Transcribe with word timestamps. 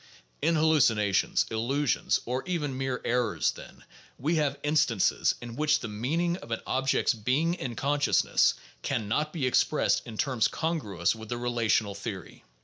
In 0.41 0.55
hallucinations, 0.55 1.45
illusions, 1.51 2.21
or 2.25 2.43
even 2.47 2.75
mere 2.75 3.01
errors, 3.05 3.51
then, 3.51 3.83
we 4.17 4.37
have 4.37 4.57
instances 4.63 5.35
in 5.43 5.55
which 5.55 5.79
the 5.79 5.87
meaning 5.87 6.37
of 6.37 6.49
an 6.49 6.61
object's 6.65 7.13
"being 7.13 7.53
in 7.53 7.75
consciousness" 7.75 8.55
can 8.81 9.07
not 9.07 9.31
be 9.31 9.45
expressed 9.45 10.01
in 10.07 10.17
terms 10.17 10.47
congruous 10.47 11.15
with 11.15 11.29
the 11.29 11.37
relational 11.37 11.93
theory. 11.93 12.43